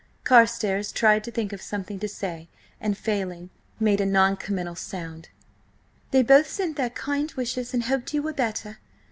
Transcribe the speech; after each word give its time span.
Carstares 0.23 0.91
tried 0.91 1.23
to 1.23 1.29
think 1.29 1.53
of 1.53 1.61
something 1.61 1.99
to 1.99 2.07
say, 2.07 2.47
and 2.79 2.97
failing, 2.97 3.51
made 3.79 4.01
a 4.01 4.05
non 4.07 4.35
committal 4.35 4.73
sound. 4.73 5.29
"Yes. 5.29 6.05
They 6.09 6.23
both 6.23 6.49
sent 6.49 6.75
their 6.75 6.89
kind 6.89 7.31
wishes, 7.33 7.71
and 7.71 7.83
hoped 7.83 8.11
you 8.11 8.23
were 8.23 8.33
better. 8.33 8.79